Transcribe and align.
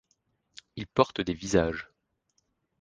Ils 0.77 0.87
portent 0.87 1.21
des 1.21 1.35
visages. 1.35 1.87